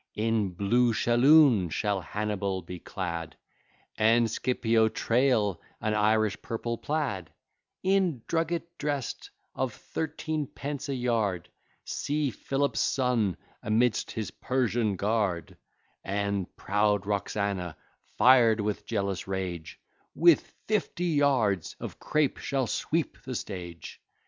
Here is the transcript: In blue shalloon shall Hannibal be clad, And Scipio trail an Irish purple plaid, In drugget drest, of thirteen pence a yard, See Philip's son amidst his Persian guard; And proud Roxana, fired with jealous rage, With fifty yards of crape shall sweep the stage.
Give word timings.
In 0.15 0.49
blue 0.55 0.93
shalloon 0.93 1.69
shall 1.69 2.01
Hannibal 2.01 2.63
be 2.63 2.79
clad, 2.79 3.37
And 3.95 4.31
Scipio 4.31 4.87
trail 4.87 5.61
an 5.79 5.93
Irish 5.93 6.41
purple 6.41 6.79
plaid, 6.79 7.31
In 7.83 8.23
drugget 8.27 8.63
drest, 8.79 9.29
of 9.53 9.75
thirteen 9.75 10.47
pence 10.47 10.89
a 10.89 10.95
yard, 10.95 11.49
See 11.85 12.31
Philip's 12.31 12.79
son 12.79 13.37
amidst 13.61 14.09
his 14.09 14.31
Persian 14.31 14.95
guard; 14.95 15.55
And 16.03 16.47
proud 16.55 17.05
Roxana, 17.05 17.77
fired 18.17 18.59
with 18.59 18.87
jealous 18.87 19.27
rage, 19.27 19.79
With 20.15 20.41
fifty 20.65 21.09
yards 21.09 21.75
of 21.79 21.99
crape 21.99 22.37
shall 22.39 22.65
sweep 22.65 23.21
the 23.21 23.35
stage. 23.35 24.01